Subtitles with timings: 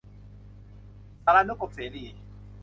[1.23, 2.05] สารานุกรมเสรี